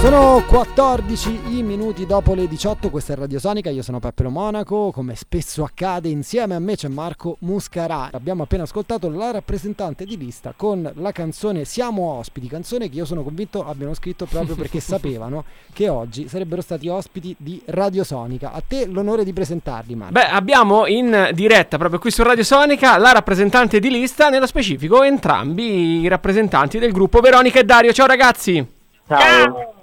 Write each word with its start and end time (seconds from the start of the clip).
Sono 0.00 0.44
14 0.46 1.56
i 1.56 1.62
minuti 1.64 2.06
dopo 2.06 2.32
le 2.32 2.46
18, 2.46 2.88
questa 2.88 3.14
è 3.14 3.16
Radio 3.16 3.40
Sonica, 3.40 3.68
io 3.68 3.82
sono 3.82 3.98
Peppe 3.98 4.22
Lo 4.22 4.30
Monaco, 4.30 4.92
come 4.92 5.16
spesso 5.16 5.64
accade 5.64 6.08
insieme 6.08 6.54
a 6.54 6.60
me 6.60 6.76
c'è 6.76 6.86
Marco 6.86 7.36
Muscarà. 7.40 8.10
Abbiamo 8.12 8.44
appena 8.44 8.62
ascoltato 8.62 9.10
la 9.10 9.32
rappresentante 9.32 10.04
di 10.04 10.16
lista 10.16 10.54
con 10.56 10.88
la 10.94 11.10
canzone 11.10 11.64
Siamo 11.64 12.12
ospiti, 12.12 12.46
canzone 12.46 12.88
che 12.88 12.94
io 12.96 13.04
sono 13.04 13.24
convinto 13.24 13.66
abbiano 13.66 13.92
scritto 13.92 14.24
proprio 14.26 14.54
perché 14.54 14.78
sapevano 14.80 15.44
che 15.72 15.88
oggi 15.88 16.28
sarebbero 16.28 16.62
stati 16.62 16.86
ospiti 16.86 17.34
di 17.36 17.60
Radio 17.66 18.04
Sonica. 18.04 18.52
A 18.52 18.62
te 18.66 18.86
l'onore 18.86 19.24
di 19.24 19.32
presentarli 19.32 19.96
Marco. 19.96 20.12
Beh, 20.12 20.28
abbiamo 20.28 20.86
in 20.86 21.30
diretta 21.34 21.76
proprio 21.76 21.98
qui 21.98 22.12
su 22.12 22.22
Radio 22.22 22.44
Sonica 22.44 22.96
la 22.98 23.10
rappresentante 23.10 23.80
di 23.80 23.90
lista, 23.90 24.28
nello 24.28 24.46
specifico 24.46 25.02
entrambi 25.02 26.02
i 26.02 26.08
rappresentanti 26.08 26.78
del 26.78 26.92
gruppo 26.92 27.18
Veronica 27.18 27.58
e 27.58 27.64
Dario. 27.64 27.92
Ciao 27.92 28.06
ragazzi! 28.06 28.64
Ciao. 29.08 29.18
Ciao 29.18 29.77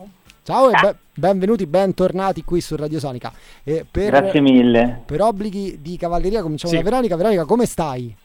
e 0.48 0.80
be- 0.81 0.95
benvenuti, 1.16 1.66
bentornati 1.66 2.44
qui 2.44 2.62
su 2.62 2.76
Radio 2.76 2.99
Sonica. 2.99 3.31
E 3.63 3.84
per, 3.90 4.12
Grazie 4.12 4.41
mille. 4.41 5.02
Per 5.05 5.20
obblighi 5.21 5.80
di 5.81 5.98
cavalleria 5.98 6.41
cominciamo 6.44 6.71
Sì. 6.71 6.77
da 6.77 6.84
Veronica. 6.88 7.16
Veronica, 7.16 7.45
come 7.45 7.66
stai? 7.66 8.16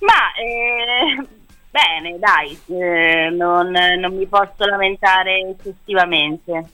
Ma 0.00 0.12
eh, 0.38 1.26
bene, 1.70 2.18
dai, 2.18 2.58
eh, 2.66 3.30
non, 3.30 3.70
non 3.70 4.14
mi 4.14 4.26
posso 4.26 4.64
lamentare 4.68 5.40
eccessivamente. 5.58 6.64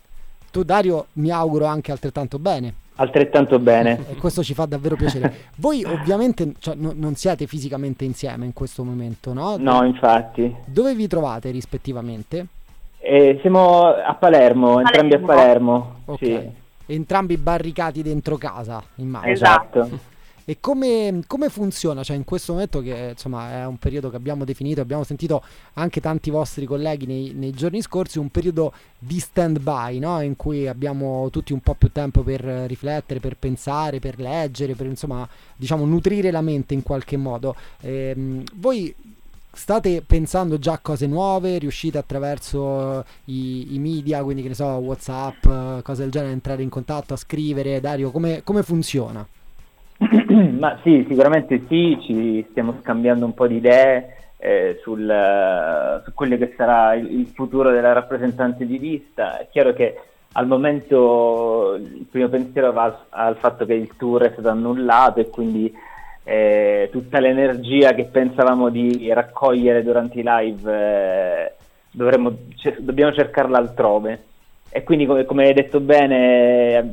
Tu 0.51 0.63
Dario 0.65 1.07
mi 1.15 1.31
auguro 1.31 1.67
anche 1.67 1.93
altrettanto 1.93 2.39
bene. 2.41 2.75
Altrettanto 2.97 3.59
bene. 3.61 4.05
E 4.11 4.15
questo 4.17 4.43
ci 4.43 4.55
fa 4.55 4.67
davvero 4.67 4.97
piacere. 4.97 5.51
Voi 5.57 5.85
ovviamente 5.85 6.55
cioè, 6.59 6.75
no- 6.75 6.93
non 6.95 7.15
siete 7.15 7.47
fisicamente 7.47 8.05
insieme 8.05 8.45
in 8.45 8.53
questo 8.53 8.83
momento, 8.85 9.33
no? 9.33 9.57
No, 9.57 9.85
infatti. 9.85 10.53
Dove 10.65 10.95
vi 10.95 11.07
trovate 11.07 11.51
rispettivamente? 11.51 12.47
Eh, 13.07 13.39
siamo 13.43 13.83
a 13.83 14.15
Palermo, 14.15 14.81
entrambi 14.81 15.15
a 15.15 15.19
Palermo. 15.19 15.97
Ok. 16.07 16.19
Sì, 16.19 16.63
Entrambi 16.87 17.37
barricati 17.37 18.03
dentro 18.03 18.37
casa, 18.37 18.83
immagino. 18.97 19.33
esatto. 19.33 19.89
E 20.47 20.59
come, 20.61 21.23
come 21.27 21.49
funziona? 21.49 22.03
Cioè, 22.03 22.17
in 22.17 22.25
questo 22.25 22.53
momento, 22.53 22.83
che 22.83 23.13
insomma 23.13 23.51
è 23.51 23.65
un 23.65 23.79
periodo 23.79 24.11
che 24.11 24.17
abbiamo 24.17 24.45
definito, 24.45 24.83
abbiamo 24.83 25.03
sentito 25.03 25.43
anche 25.75 26.03
tanti 26.03 26.29
vostri 26.29 26.67
colleghi 26.67 27.07
nei, 27.07 27.33
nei 27.33 27.53
giorni 27.53 27.81
scorsi, 27.81 28.19
un 28.19 28.29
periodo 28.29 28.75
di 28.99 29.19
stand-by, 29.19 29.99
no? 30.01 30.21
in 30.21 30.37
cui 30.37 30.69
abbiamo 30.69 31.31
tutti 31.31 31.55
un 31.55 31.61
po' 31.61 31.73
più 31.73 31.91
tempo 31.91 32.21
per 32.21 32.43
riflettere, 32.43 33.21
per 33.21 33.39
pensare, 33.39 34.01
per 34.01 34.19
leggere, 34.19 34.75
per 34.75 34.85
insomma, 34.85 35.27
diciamo, 35.57 35.87
nutrire 35.87 36.31
la 36.31 36.43
mente 36.43 36.75
in 36.75 36.83
qualche 36.83 37.17
modo. 37.17 37.57
Ehm, 37.81 38.43
voi 38.57 38.95
state 39.55 40.03
pensando 40.07 40.59
già 40.59 40.73
a 40.73 40.79
cose 40.81 41.07
nuove? 41.07 41.59
Riuscite 41.59 41.99
attraverso 41.99 43.01
eh, 43.01 43.05
i, 43.27 43.75
i 43.75 43.79
media, 43.79 44.23
quindi 44.23 44.43
che 44.43 44.49
ne 44.49 44.55
so, 44.55 44.67
WhatsApp, 44.67 45.45
eh, 45.45 45.83
cose 45.83 46.03
del 46.03 46.11
genere, 46.11 46.31
a 46.31 46.35
entrare 46.35 46.63
in 46.63 46.69
contatto, 46.69 47.15
a 47.15 47.17
scrivere? 47.17 47.81
Dario, 47.81 48.11
come, 48.11 48.43
come 48.45 48.63
funziona? 48.63 49.27
Ma 50.59 50.79
sì, 50.83 51.05
sicuramente 51.09 51.63
sì, 51.69 51.99
ci 52.03 52.47
stiamo 52.51 52.77
scambiando 52.81 53.25
un 53.25 53.35
po' 53.35 53.47
di 53.47 53.57
idee 53.57 54.17
eh, 54.37 54.79
sul, 54.83 55.09
eh, 55.09 56.03
su 56.05 56.13
quello 56.13 56.37
che 56.37 56.53
sarà 56.57 56.95
il, 56.95 57.21
il 57.21 57.27
futuro 57.27 57.71
della 57.71 57.93
rappresentante 57.93 58.67
di 58.67 58.79
lista. 58.79 59.39
È 59.39 59.49
chiaro 59.51 59.73
che 59.73 59.99
al 60.33 60.47
momento 60.47 61.75
il 61.77 62.07
primo 62.11 62.29
pensiero 62.29 62.73
va 62.73 62.85
al, 62.85 62.97
al 63.11 63.37
fatto 63.37 63.65
che 63.65 63.75
il 63.75 63.97
tour 63.97 64.23
è 64.23 64.33
stato 64.33 64.49
annullato 64.49 65.21
e 65.21 65.31
quindi 65.31 65.73
eh, 66.25 66.89
tutta 66.91 67.21
l'energia 67.21 67.95
che 67.95 68.05
pensavamo 68.05 68.71
di 68.71 69.13
raccogliere 69.13 69.83
durante 69.83 70.19
i 70.19 70.25
live 70.25 70.73
eh, 70.73 71.53
dovremmo, 71.91 72.37
cer- 72.57 72.81
dobbiamo 72.81 73.13
cercarla 73.13 73.59
altrove. 73.59 74.25
E 74.71 74.83
quindi, 74.83 75.07
come, 75.07 75.25
come 75.25 75.47
hai 75.47 75.55
detto 75.55 75.79
bene, 75.79 76.77
eh, 76.77 76.85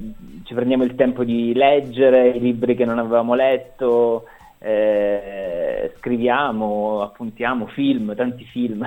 ci 0.43 0.53
prendiamo 0.53 0.83
il 0.83 0.93
tempo 0.95 1.23
di 1.23 1.53
leggere 1.53 2.29
i 2.29 2.39
libri 2.39 2.75
che 2.75 2.85
non 2.85 2.99
avevamo 2.99 3.33
letto, 3.33 4.25
eh, 4.59 5.91
scriviamo, 5.97 7.01
appuntiamo 7.01 7.65
film, 7.67 8.13
tanti 8.15 8.43
film. 8.45 8.85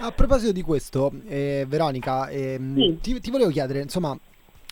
A 0.00 0.10
proposito 0.10 0.52
di 0.52 0.62
questo, 0.62 1.12
eh, 1.28 1.64
Veronica, 1.66 2.28
ehm, 2.28 2.74
Sì. 2.76 2.98
ti, 3.00 3.20
ti 3.20 3.30
volevo 3.30 3.50
chiedere, 3.50 3.80
insomma, 3.80 4.14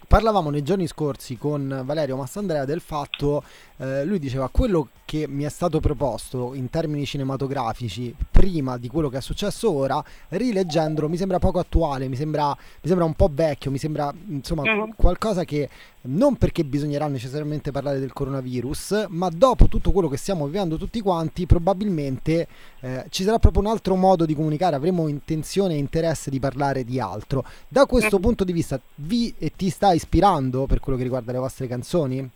parlavamo 0.06 0.50
nei 0.50 0.62
giorni 0.62 0.86
scorsi 0.86 1.38
con 1.38 1.82
Valerio 1.84 2.16
Massandrea 2.16 2.64
del 2.64 2.80
fatto, 2.80 3.42
eh, 3.80 4.04
lui 4.04 4.18
diceva, 4.18 4.48
quello 4.48 4.88
che 5.04 5.26
mi 5.26 5.42
è 5.42 5.48
stato 5.48 5.80
proposto 5.80 6.54
in 6.54 6.70
termini 6.70 7.04
cinematografici 7.04 8.14
prima 8.30 8.76
di 8.78 8.86
quello 8.88 9.08
che 9.08 9.16
è 9.18 9.20
successo 9.20 9.72
ora, 9.72 10.02
rileggendolo 10.28 11.08
mi 11.08 11.16
sembra 11.16 11.38
poco 11.40 11.58
attuale, 11.58 12.06
mi 12.06 12.14
sembra, 12.14 12.48
mi 12.50 12.86
sembra 12.88 13.04
un 13.04 13.14
po' 13.14 13.28
vecchio, 13.32 13.70
mi 13.72 13.78
sembra 13.78 14.14
insomma 14.28 14.62
Mhm. 14.62 14.92
qualcosa 14.96 15.44
che 15.44 15.68
non 16.02 16.36
perché 16.36 16.64
bisognerà 16.64 17.08
necessariamente 17.08 17.72
parlare 17.72 17.98
del 17.98 18.12
coronavirus, 18.12 19.06
ma 19.08 19.28
dopo 19.28 19.66
tutto 19.66 19.90
quello 19.90 20.08
che 20.08 20.16
stiamo 20.16 20.46
vivendo 20.46 20.76
tutti 20.76 21.00
quanti, 21.00 21.44
probabilmente 21.46 22.46
eh, 22.82 23.04
ci 23.10 23.24
sarà 23.24 23.38
proprio 23.38 23.62
un 23.62 23.68
altro 23.68 23.96
modo 23.96 24.24
di 24.24 24.34
comunicare, 24.34 24.76
avremo 24.76 25.08
intenzione 25.08 25.74
e 25.74 25.78
interesse 25.78 26.30
di 26.30 26.38
parlare 26.38 26.84
di 26.84 27.00
altro. 27.00 27.44
Da 27.68 27.84
questo 27.86 28.16
Mhm. 28.16 28.22
punto 28.22 28.44
di 28.44 28.52
vista, 28.52 28.80
vi 28.96 29.34
e 29.38 29.52
ti 29.56 29.68
sta 29.70 29.92
ispirando 29.92 30.66
per 30.66 30.80
quello 30.80 30.96
che 30.96 31.04
riguarda 31.04 31.32
le 31.32 31.38
vostre 31.38 31.66
canzoni? 31.66 32.30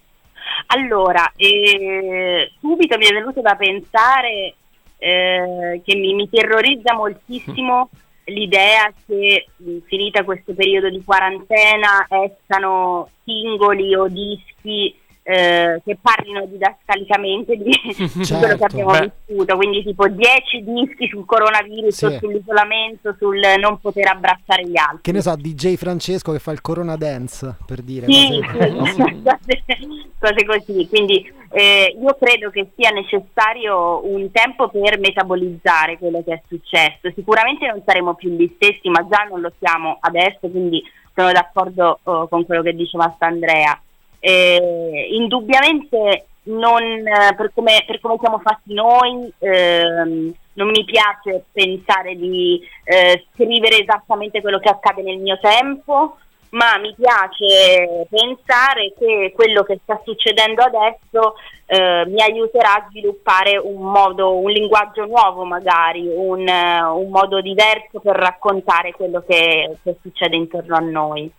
Allora, 0.66 1.32
eh, 1.36 2.52
subito 2.60 2.96
mi 2.96 3.06
è 3.06 3.12
venuto 3.12 3.40
da 3.40 3.54
pensare 3.54 4.54
eh, 4.98 5.80
che 5.84 5.96
mi, 5.96 6.14
mi 6.14 6.28
terrorizza 6.28 6.94
moltissimo 6.94 7.90
l'idea 8.26 8.90
che 9.06 9.46
finita 9.84 10.24
questo 10.24 10.54
periodo 10.54 10.88
di 10.88 11.02
quarantena 11.04 12.06
escano 12.08 13.10
singoli 13.22 13.94
o 13.94 14.08
dischi 14.08 14.94
eh, 15.26 15.80
che 15.82 15.96
parlino 16.00 16.44
didascalicamente 16.44 17.56
di, 17.56 17.70
di 17.72 18.08
quello 18.10 18.24
Certo. 18.24 18.56
che 18.56 18.64
abbiamo 18.64 18.90
Beh. 18.90 19.12
vissuto, 19.26 19.56
quindi 19.56 19.82
tipo 19.82 20.06
10 20.06 20.62
dischi 20.62 21.08
sul 21.08 21.24
coronavirus 21.24 21.94
Sì. 21.94 22.18
sull'isolamento, 22.20 23.16
sul 23.18 23.40
non 23.58 23.80
poter 23.80 24.08
abbracciare 24.08 24.66
gli 24.68 24.76
altri. 24.76 25.00
Che 25.00 25.12
ne 25.12 25.22
so, 25.22 25.34
DJ 25.34 25.76
Francesco 25.76 26.30
che 26.32 26.38
fa 26.38 26.52
il 26.52 26.60
Corona 26.60 26.96
Dance, 26.96 27.56
per 27.66 27.80
dire. 27.80 28.06
Sì, 28.06 28.38
cose- 28.52 28.82
sì, 28.92 30.12
cose, 30.20 30.44
così. 30.44 30.86
Quindi 30.88 31.32
eh, 31.52 31.96
io 31.98 32.16
credo 32.20 32.50
che 32.50 32.70
sia 32.76 32.90
necessario 32.90 34.06
un 34.06 34.30
tempo 34.30 34.68
per 34.68 34.98
metabolizzare 34.98 35.96
quello 35.96 36.22
che 36.22 36.34
è 36.34 36.42
successo. 36.46 37.10
Sicuramente 37.14 37.66
non 37.66 37.82
saremo 37.86 38.14
più 38.14 38.28
gli 38.30 38.52
stessi, 38.56 38.90
ma 38.90 39.06
già 39.08 39.26
non 39.30 39.40
lo 39.40 39.50
siamo 39.58 39.96
adesso, 40.00 40.48
quindi 40.50 40.82
sono 41.14 41.32
d'accordo 41.32 42.00
oh, 42.02 42.28
con 42.28 42.44
quello 42.44 42.60
che 42.60 42.74
diceva 42.74 43.14
Andrea. 43.18 43.78
Eh, 44.26 45.08
indubbiamente 45.10 46.28
non, 46.44 46.82
eh, 46.82 47.34
per, 47.36 47.50
come, 47.54 47.84
per 47.86 48.00
come 48.00 48.16
siamo 48.18 48.38
fatti 48.38 48.72
noi 48.72 49.30
ehm, 49.38 50.32
non 50.54 50.68
mi 50.70 50.82
piace 50.84 51.44
pensare 51.52 52.16
di 52.16 52.58
eh, 52.84 53.26
scrivere 53.32 53.82
esattamente 53.82 54.40
quello 54.40 54.58
che 54.60 54.70
accade 54.70 55.02
nel 55.02 55.18
mio 55.18 55.38
tempo, 55.40 56.16
ma 56.50 56.78
mi 56.78 56.94
piace 56.94 58.06
pensare 58.08 58.94
che 58.98 59.32
quello 59.34 59.62
che 59.62 59.78
sta 59.82 60.00
succedendo 60.02 60.62
adesso 60.62 61.34
eh, 61.66 62.04
mi 62.06 62.22
aiuterà 62.22 62.76
a 62.76 62.86
sviluppare 62.88 63.58
un 63.58 63.90
modo, 63.90 64.38
un 64.38 64.50
linguaggio 64.50 65.04
nuovo 65.04 65.44
magari, 65.44 66.06
un, 66.06 66.48
eh, 66.48 66.82
un 66.82 67.10
modo 67.10 67.42
diverso 67.42 68.00
per 68.00 68.16
raccontare 68.16 68.92
quello 68.92 69.22
che, 69.26 69.76
che 69.82 69.96
succede 70.00 70.34
intorno 70.34 70.76
a 70.76 70.80
noi. 70.80 71.30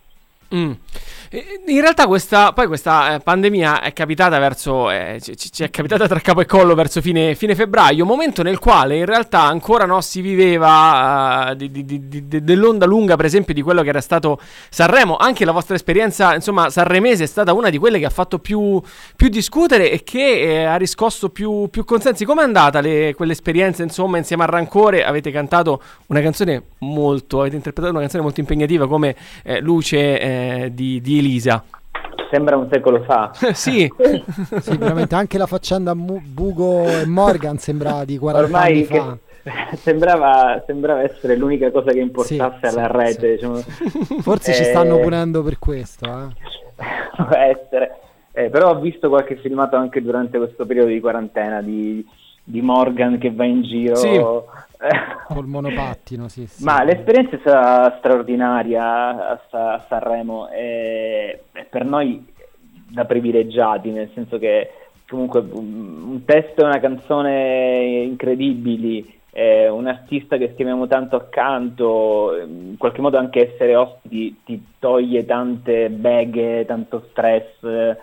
Mm. 0.54 0.72
Eh, 1.30 1.60
In 1.66 1.80
realtà 1.80 2.06
questa, 2.06 2.52
poi 2.52 2.66
questa 2.68 3.14
eh, 3.14 3.18
pandemia 3.20 3.80
è 3.82 3.92
capitata 3.92 4.38
verso, 4.38 4.90
eh, 4.90 5.18
ci, 5.20 5.36
ci- 5.36 5.62
è 5.64 5.70
capitata 5.70 6.06
tra 6.06 6.20
capo 6.20 6.40
e 6.40 6.46
collo 6.46 6.74
verso 6.74 7.00
fine, 7.00 7.34
fine 7.34 7.54
febbraio, 7.54 8.04
momento 8.04 8.42
nel 8.42 8.58
quale 8.58 8.96
in 8.96 9.04
realtà 9.04 9.40
ancora 9.42 9.84
no, 9.86 10.00
si 10.00 10.20
viveva 10.20 11.50
eh, 11.50 11.56
di- 11.56 11.70
di- 11.70 11.84
di- 11.84 12.08
di- 12.28 12.44
dell'onda 12.44 12.86
lunga 12.86 13.16
per 13.16 13.24
esempio 13.24 13.52
di 13.54 13.62
quello 13.62 13.82
che 13.82 13.88
era 13.88 14.00
stato 14.00 14.38
Sanremo, 14.70 15.16
anche 15.16 15.44
la 15.44 15.52
vostra 15.52 15.74
esperienza 15.74 16.34
insomma 16.34 16.70
sanremese 16.70 17.24
è 17.24 17.26
stata 17.26 17.52
una 17.52 17.70
di 17.70 17.78
quelle 17.78 17.98
che 17.98 18.04
ha 18.06 18.10
fatto 18.10 18.38
più, 18.38 18.80
più 19.16 19.28
discutere 19.28 19.90
e 19.90 20.04
che 20.04 20.40
eh, 20.40 20.64
ha 20.64 20.76
riscosso 20.76 21.30
più, 21.30 21.68
più 21.70 21.84
consensi. 21.84 22.24
Com'è 22.24 22.42
andata 22.42 22.80
le- 22.80 23.14
quell'esperienza 23.16 23.82
insomma 23.82 24.18
insieme 24.18 24.44
a 24.44 24.46
Rancore? 24.46 25.04
Avete 25.04 25.30
cantato 25.32 25.82
una 26.06 26.20
canzone 26.20 26.62
molto, 26.78 27.40
avete 27.40 27.56
interpretato 27.56 27.92
una 27.92 28.02
canzone 28.02 28.22
molto 28.22 28.38
impegnativa 28.40 28.86
come 28.86 29.16
eh, 29.42 29.60
Luce 29.60 30.20
eh, 30.20 30.70
di, 30.72 31.00
di 31.20 31.26
Elisa. 31.26 31.62
Sembra 32.30 32.56
un 32.56 32.68
secolo 32.70 33.02
fa. 33.04 33.30
sì, 33.54 33.90
Sì, 34.60 34.76
veramente 34.76 35.14
anche 35.14 35.38
la 35.38 35.46
faccenda 35.46 35.94
Mu- 35.94 36.20
Bugo 36.20 36.84
e 36.88 37.06
Morgan 37.06 37.58
sembra 37.58 38.04
di 38.04 38.18
40 38.18 38.46
Ormai 38.46 38.72
anni 38.72 38.86
che- 38.86 38.98
fa. 38.98 39.18
sembrava, 39.76 40.60
sembrava 40.66 41.02
essere 41.02 41.36
l'unica 41.36 41.70
cosa 41.70 41.92
che 41.92 42.00
importasse 42.00 42.68
Sì, 42.68 42.76
alla 42.76 42.88
sì, 42.90 42.96
rete. 42.96 43.20
sì. 43.20 43.30
diciamo. 43.34 44.20
Forse 44.20 44.52
ci 44.54 44.62
Eh, 44.62 44.64
stanno 44.64 44.98
punendo 44.98 45.42
per 45.44 45.58
questo. 45.60 46.04
Eh. 46.04 47.14
Può 47.16 47.36
essere. 47.36 47.96
Eh, 48.32 48.50
però 48.50 48.70
ho 48.70 48.80
visto 48.80 49.08
qualche 49.08 49.36
filmato 49.36 49.76
anche 49.76 50.02
durante 50.02 50.36
questo 50.36 50.66
periodo 50.66 50.88
di 50.88 51.00
quarantena 51.00 51.62
di, 51.62 52.04
di 52.48 52.60
Morgan 52.62 53.18
che 53.18 53.32
va 53.32 53.44
in 53.44 53.62
giro 53.62 53.96
Sì. 53.96 54.20
Col 55.26 55.46
monopattino, 55.46 56.28
sì, 56.28 56.46
sì. 56.46 56.62
Ma 56.62 56.84
l'esperienza 56.84 57.36
è 57.36 57.38
stata 57.40 57.96
straordinaria 57.98 59.30
a, 59.30 59.40
a 59.50 59.84
Sanremo 59.88 60.48
e 60.50 61.42
per 61.68 61.84
noi 61.84 62.24
da 62.88 63.04
privilegiati, 63.04 63.90
nel 63.90 64.10
senso 64.14 64.38
che 64.38 64.70
comunque 65.08 65.40
un 65.40 66.22
testo 66.24 66.62
e 66.62 66.66
una 66.66 66.78
canzone 66.78 68.04
incredibili, 68.06 69.18
eh, 69.32 69.68
un 69.68 69.86
artista 69.86 70.36
che 70.36 70.50
stimiamo 70.52 70.86
tanto 70.86 71.16
accanto, 71.16 72.36
in 72.46 72.76
qualche 72.78 73.00
modo 73.00 73.18
anche 73.18 73.52
essere 73.52 73.74
ospiti 73.74 74.40
ti 74.44 74.64
toglie 74.78 75.24
tante 75.24 75.90
beghe, 75.90 76.64
tanto 76.66 77.06
stress. 77.10 77.96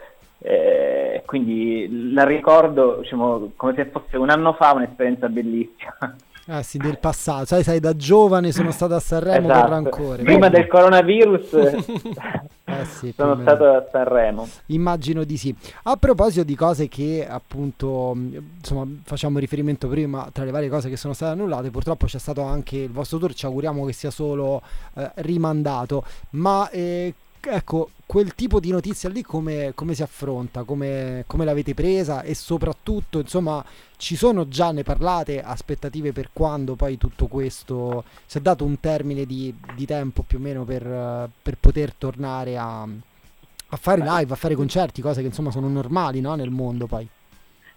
Eh, 0.45 1.23
quindi 1.25 2.11
la 2.11 2.25
ricordo 2.25 2.97
diciamo, 3.01 3.51
come 3.55 3.73
se 3.75 3.85
fosse 3.85 4.17
un 4.17 4.29
anno 4.29 4.53
fa 4.53 4.73
un'esperienza 4.73 5.29
bellissima. 5.29 6.15
Ah 6.47 6.61
sì, 6.61 6.77
del 6.77 6.99
passato, 6.99 7.45
sai, 7.45 7.63
sai, 7.63 7.79
da 7.79 7.95
giovane 7.95 8.51
sono 8.51 8.71
stato 8.75 8.95
a 8.95 8.99
Sanremo 8.99 9.49
esatto. 9.49 9.61
con 9.61 9.69
rancore. 9.69 10.23
Prima 10.23 10.49
del 10.49 10.67
coronavirus 10.67 11.53
eh 12.65 12.85
sì, 12.85 13.13
sono 13.15 13.39
stato 13.39 13.65
a 13.65 13.87
Sanremo. 13.89 14.47
Immagino 14.65 15.23
di 15.23 15.37
sì. 15.37 15.55
A 15.83 15.95
proposito 15.95 16.43
di 16.43 16.55
cose 16.55 16.89
che 16.89 17.25
appunto, 17.27 18.13
insomma, 18.15 18.85
facciamo 19.03 19.39
riferimento 19.39 19.87
prima, 19.87 20.29
tra 20.33 20.43
le 20.43 20.51
varie 20.51 20.67
cose 20.67 20.89
che 20.89 20.97
sono 20.97 21.13
state 21.13 21.31
annullate, 21.31 21.71
purtroppo 21.71 22.05
c'è 22.07 22.19
stato 22.19 22.41
anche 22.41 22.77
il 22.77 22.91
vostro 22.91 23.17
tour, 23.17 23.33
ci 23.33 23.45
auguriamo 23.45 23.85
che 23.85 23.93
sia 23.93 24.11
solo 24.11 24.61
eh, 24.95 25.11
rimandato, 25.15 26.03
ma 26.31 26.69
eh, 26.69 27.13
ecco, 27.49 27.89
quel 28.05 28.35
tipo 28.35 28.59
di 28.59 28.71
notizia 28.71 29.09
lì 29.09 29.21
come, 29.21 29.73
come 29.75 29.93
si 29.93 30.03
affronta, 30.03 30.63
come, 30.63 31.23
come, 31.27 31.45
l'avete 31.45 31.73
presa 31.73 32.21
e 32.21 32.35
soprattutto, 32.35 33.19
insomma, 33.19 33.63
ci 33.97 34.15
sono 34.15 34.47
già, 34.47 34.71
ne 34.71 34.83
parlate, 34.83 35.41
aspettative 35.41 36.11
per 36.11 36.29
quando 36.31 36.75
poi 36.75 36.97
tutto 36.97 37.27
questo, 37.27 38.03
si 38.25 38.37
è 38.37 38.41
dato 38.41 38.65
un 38.65 38.79
termine 38.79 39.25
di, 39.25 39.53
di 39.75 39.85
tempo 39.85 40.23
più 40.23 40.37
o 40.37 40.41
meno 40.41 40.63
per, 40.63 41.29
per 41.41 41.57
poter 41.59 41.93
tornare 41.93 42.57
a, 42.57 42.81
a, 42.83 43.77
fare 43.77 44.01
live, 44.01 44.33
a 44.33 44.37
fare 44.37 44.55
concerti, 44.55 45.01
cose 45.01 45.21
che 45.21 45.27
insomma 45.27 45.51
sono 45.51 45.67
normali 45.67 46.21
no? 46.21 46.35
nel 46.35 46.49
mondo 46.49 46.87
poi. 46.87 47.07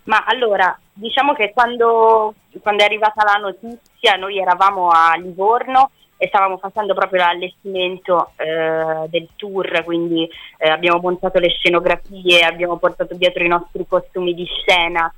Ma 0.05 0.25
allora, 0.25 0.79
diciamo 0.93 1.35
che 1.35 1.53
quando, 1.53 2.35
quando 2.63 2.83
è 2.83 2.87
arrivata 2.87 3.25
la 3.25 3.41
notizia 3.41 4.15
noi 4.15 4.39
eravamo 4.39 4.89
a 4.89 5.17
Livorno 5.17 5.91
e 6.19 6.29
stavamo 6.29 6.57
facendo 6.57 6.95
proprio 6.95 7.23
l'allestimento 7.23 8.33
eh, 8.37 9.07
del 9.09 9.29
tour, 9.37 9.85
quindi 9.85 10.29
eh, 10.59 10.69
abbiamo 10.69 11.01
montato 11.01 11.39
le 11.39 11.51
scenografie, 11.51 12.41
abbiamo 12.41 12.77
portato 12.77 13.15
dietro 13.15 13.45
i 13.45 13.49
nostri 13.49 13.87
costumi 13.87 14.35
di 14.35 14.47
scena, 14.47 15.13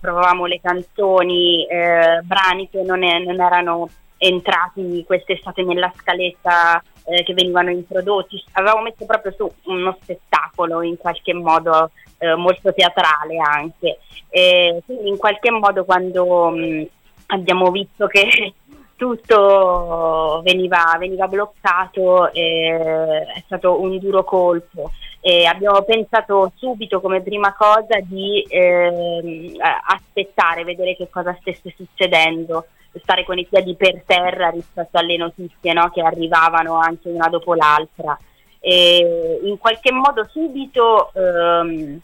provavamo 0.00 0.46
le 0.46 0.58
canzoni, 0.62 1.66
eh, 1.66 2.20
brani 2.22 2.70
che 2.70 2.82
non, 2.82 3.02
è, 3.02 3.18
non, 3.18 3.38
erano 3.40 3.88
entrati 4.16 5.04
quest'estate 5.06 5.62
nella 5.62 5.92
scaletta 5.94 6.82
eh, 7.04 7.22
che 7.24 7.34
venivano 7.34 7.70
introdotti, 7.70 8.42
avevamo 8.52 8.82
messo 8.82 9.04
proprio 9.04 9.32
su 9.32 9.50
uno 9.64 9.96
spettacolo 10.00 10.80
in 10.80 10.96
qualche 10.96 11.34
modo 11.34 11.90
eh, 12.18 12.34
molto 12.36 12.72
teatrale 12.72 13.36
anche, 13.38 13.98
e 14.30 14.82
quindi 14.84 15.08
in 15.08 15.18
qualche 15.18 15.50
modo 15.50 15.84
quando 15.84 16.50
mh, 16.50 16.86
abbiamo 17.26 17.70
visto 17.70 18.06
che 18.06 18.54
tutto 18.98 20.42
veniva, 20.42 20.96
veniva 20.98 21.28
bloccato, 21.28 22.32
è 22.32 23.42
stato 23.46 23.80
un 23.80 23.96
duro 23.98 24.24
colpo. 24.24 24.90
E 25.20 25.46
abbiamo 25.46 25.82
pensato 25.82 26.52
subito 26.56 27.00
come 27.00 27.22
prima 27.22 27.54
cosa 27.54 27.98
di 28.02 28.42
eh, 28.42 29.56
aspettare, 29.86 30.64
vedere 30.64 30.96
che 30.96 31.08
cosa 31.10 31.36
stesse 31.40 31.72
succedendo, 31.76 32.66
stare 33.00 33.24
con 33.24 33.38
i 33.38 33.46
piedi 33.46 33.76
per 33.76 34.02
terra 34.04 34.50
rispetto 34.50 34.98
alle 34.98 35.16
notizie 35.16 35.72
no, 35.72 35.90
che 35.90 36.02
arrivavano 36.02 36.78
anche 36.78 37.08
una 37.08 37.28
dopo 37.28 37.54
l'altra. 37.54 38.18
E 38.60 39.40
in 39.44 39.58
qualche 39.58 39.92
modo 39.92 40.26
subito 40.28 41.12
ehm, 41.14 42.00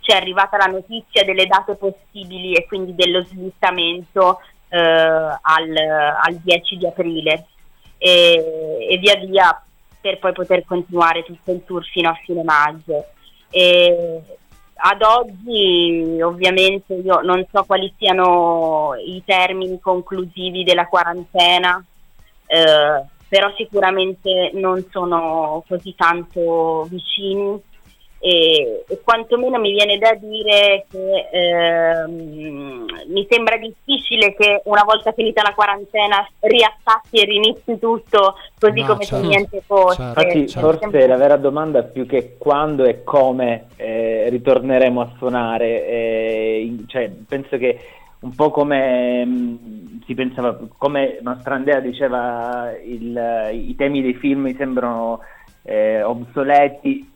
ci 0.00 0.12
è 0.12 0.16
arrivata 0.16 0.58
la 0.58 0.66
notizia 0.66 1.24
delle 1.24 1.46
date 1.46 1.76
possibili 1.76 2.54
e 2.54 2.66
quindi 2.66 2.94
dello 2.94 3.24
slittamento 3.24 4.40
eh, 4.68 4.78
al, 4.78 5.76
al, 6.22 6.34
10 6.42 6.76
di 6.76 6.86
aprile 6.86 7.46
e, 7.98 8.86
e, 8.90 8.98
via 8.98 9.16
via 9.16 9.62
per 10.00 10.18
poi 10.18 10.32
poter 10.32 10.64
continuare 10.64 11.24
tutto 11.24 11.52
il 11.52 11.64
tour 11.64 11.84
fino 11.84 12.10
a 12.10 12.20
fine 12.24 12.42
maggio. 12.42 13.06
E 13.50 14.20
ad 14.78 15.02
oggi 15.02 16.20
ovviamente 16.20 16.94
io 16.94 17.20
non 17.20 17.44
so 17.50 17.64
quali 17.64 17.92
siano 17.96 18.94
i 18.94 19.22
termini 19.24 19.80
conclusivi 19.80 20.64
della 20.64 20.86
quarantena, 20.86 21.82
eh, 22.46 23.04
però 23.28 23.52
sicuramente 23.56 24.50
non 24.54 24.84
sono 24.90 25.64
così 25.66 25.94
tanto 25.96 26.84
vicini 26.84 27.60
e, 28.26 28.82
e 28.88 29.00
quantomeno 29.04 29.56
mi 29.60 29.70
viene 29.70 29.98
da 29.98 30.12
dire 30.14 30.84
che 30.90 31.28
ehm, 31.30 32.84
mi 33.06 33.24
sembra 33.30 33.56
difficile 33.56 34.34
che 34.34 34.62
una 34.64 34.82
volta 34.82 35.12
finita 35.12 35.42
la 35.42 35.54
quarantena 35.54 36.28
riattacchi 36.40 37.20
e 37.20 37.24
rinizi 37.24 37.78
tutto 37.78 38.34
così 38.58 38.80
no, 38.80 38.86
come 38.86 39.04
certo, 39.04 39.22
se 39.22 39.28
niente 39.28 39.60
fosse. 39.64 40.02
Certo, 40.02 40.20
Infatti 40.20 40.48
certo. 40.48 40.72
forse 40.72 41.06
la 41.06 41.16
vera 41.16 41.36
domanda 41.36 41.78
è 41.78 41.88
più 41.88 42.04
che 42.04 42.34
quando 42.36 42.84
e 42.84 43.04
come 43.04 43.66
eh, 43.76 44.26
ritorneremo 44.28 45.00
a 45.00 45.12
suonare, 45.18 45.86
eh, 45.86 46.76
cioè, 46.88 47.08
penso 47.28 47.56
che 47.58 47.78
un 48.18 48.34
po' 48.34 48.50
come 48.50 49.24
mh, 49.24 49.30
mm, 49.30 49.86
si 50.04 50.14
pensava, 50.14 50.58
come 50.76 51.18
nostra 51.20 51.54
Andrea 51.54 51.78
diceva, 51.78 52.72
il, 52.84 53.50
i 53.52 53.76
temi 53.76 54.02
dei 54.02 54.14
film 54.14 54.40
mi 54.40 54.56
sembrano 54.56 55.20
eh, 55.62 56.02
obsoleti 56.02 57.14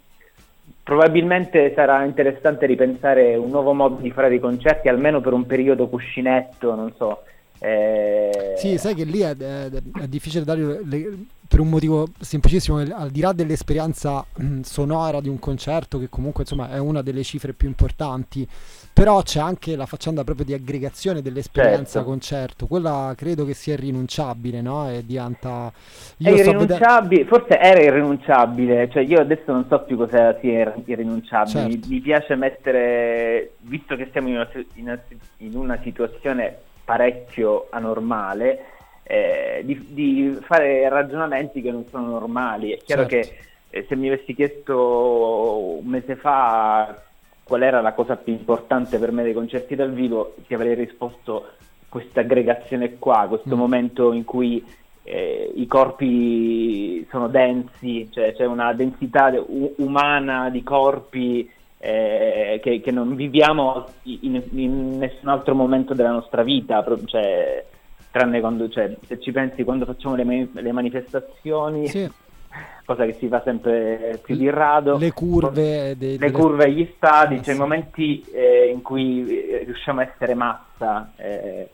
probabilmente 0.82 1.72
sarà 1.74 2.04
interessante 2.04 2.66
ripensare 2.66 3.36
un 3.36 3.50
nuovo 3.50 3.72
modo 3.72 4.00
di 4.00 4.10
fare 4.10 4.28
dei 4.28 4.40
concerti, 4.40 4.88
almeno 4.88 5.20
per 5.20 5.32
un 5.32 5.46
periodo 5.46 5.88
cuscinetto, 5.88 6.74
non 6.74 6.92
so. 6.96 7.22
Eh... 7.60 8.54
Sì, 8.56 8.78
sai 8.78 8.94
che 8.94 9.04
lì 9.04 9.20
è, 9.20 9.36
è, 9.36 9.68
è 9.68 10.08
difficile 10.08 10.44
dare 10.44 10.80
le, 10.82 11.26
per 11.50 11.58
un 11.58 11.68
motivo 11.68 12.06
semplicissimo, 12.18 12.78
al 12.78 13.10
di 13.10 13.20
là 13.20 13.32
dell'esperienza 13.32 14.24
sonora 14.62 15.20
di 15.20 15.28
un 15.28 15.40
concerto, 15.40 15.98
che 15.98 16.08
comunque 16.08 16.44
insomma 16.44 16.70
è 16.70 16.78
una 16.78 17.02
delle 17.02 17.24
cifre 17.24 17.52
più 17.52 17.66
importanti, 17.66 18.46
però 18.92 19.20
c'è 19.22 19.40
anche 19.40 19.74
la 19.74 19.84
faccenda 19.84 20.22
proprio 20.22 20.46
di 20.46 20.54
aggregazione 20.54 21.22
dell'esperienza 21.22 21.98
certo. 21.98 22.08
concerto, 22.08 22.66
quella 22.68 23.14
credo 23.16 23.44
che 23.44 23.54
sia 23.54 23.74
irrinunciabile, 23.74 24.62
no? 24.62 24.88
E 24.90 25.04
diventa... 25.04 25.72
Io 26.18 26.28
è 26.28 26.38
irrinunciabile, 26.38 27.24
vedendo... 27.24 27.36
forse 27.36 27.58
era 27.58 27.80
irrinunciabile, 27.80 28.88
cioè 28.90 29.02
io 29.02 29.20
adesso 29.20 29.50
non 29.50 29.66
so 29.68 29.82
più 29.82 29.96
cosa 29.96 30.38
sia 30.40 30.72
irrinunciabile, 30.84 31.50
certo. 31.50 31.68
mi, 31.68 31.94
mi, 31.94 32.00
piace 32.00 32.36
mettere, 32.36 33.54
visto 33.62 33.96
che 33.96 34.08
siamo 34.12 34.28
in 34.28 34.34
una, 34.84 35.02
in 35.38 35.56
una 35.56 35.80
situazione 35.82 36.68
parecchio 36.90 37.68
anormale, 37.70 38.64
eh, 39.04 39.62
di, 39.64 39.86
di, 39.90 40.36
fare 40.42 40.88
ragionamenti 40.88 41.62
che 41.62 41.70
non 41.70 41.86
sono 41.88 42.08
normali. 42.08 42.72
È 42.72 42.78
chiaro 42.78 43.06
certo. 43.06 43.28
che 43.28 43.78
eh, 43.78 43.86
se 43.88 43.94
mi 43.94 44.08
avessi 44.08 44.34
chiesto 44.34 45.78
un 45.78 45.86
mese 45.86 46.16
fa 46.16 47.00
qual 47.44 47.62
era 47.62 47.80
la 47.80 47.92
cosa 47.92 48.16
più 48.16 48.32
importante 48.32 48.98
per 48.98 49.12
me 49.12 49.22
dei 49.22 49.32
concerti 49.32 49.76
dal 49.76 49.92
vivo, 49.92 50.34
ti 50.48 50.54
avrei 50.54 50.74
risposto 50.74 51.50
questa 51.88 52.20
aggregazione 52.22 52.98
qua, 52.98 53.26
questo 53.28 53.54
mm. 53.54 53.58
momento 53.58 54.12
in 54.12 54.24
cui 54.24 54.64
eh, 55.04 55.52
i 55.54 55.68
corpi 55.68 57.06
sono 57.08 57.28
densi, 57.28 58.08
cioè 58.10 58.34
c'è 58.34 58.46
una 58.46 58.72
densità 58.72 59.32
umana 59.76 60.50
di 60.50 60.64
corpi 60.64 61.48
eh, 61.82 62.60
che, 62.62 62.82
che, 62.82 62.90
non 62.90 63.14
viviamo 63.14 63.86
in, 64.02 64.42
in, 64.52 64.98
nessun 64.98 65.28
altro 65.28 65.54
momento 65.54 65.94
della 65.94 66.10
nostra 66.10 66.42
vita, 66.42 66.84
cioè, 67.06 67.64
tranne 68.10 68.40
quando, 68.40 68.68
cioè, 68.68 68.94
se 69.06 69.18
ci 69.18 69.32
pensi 69.32 69.64
quando 69.64 69.86
facciamo 69.86 70.14
le, 70.14 70.48
le 70.52 70.72
manifestazioni, 70.72 71.88
sì. 71.88 72.10
cosa 72.84 73.06
che 73.06 73.14
si 73.14 73.28
fa 73.28 73.40
sempre 73.42 74.20
più 74.22 74.36
di 74.36 74.50
rado, 74.50 74.98
le 74.98 75.12
curve, 75.12 75.96
dei, 75.96 76.18
le 76.18 76.30
curve 76.30 76.64
agli 76.64 76.92
stadi, 76.96 77.36
eh, 77.36 77.42
cioè 77.42 77.54
i 77.54 77.58
momenti 77.58 78.22
eh, 78.30 78.70
in 78.70 78.82
cui 78.82 79.26
eh, 79.26 79.64
riusciamo 79.64 80.00
a 80.00 80.10
essere 80.12 80.34
massa 80.34 81.12
eh, 81.16 81.70